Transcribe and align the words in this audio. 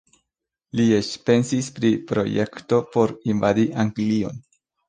Li 0.79 0.85
eĉ 0.99 1.09
pensis 1.27 1.69
pri 1.77 1.91
projekto 2.13 2.83
por 2.97 3.15
invadi 3.35 3.71
Anglion. 3.85 4.43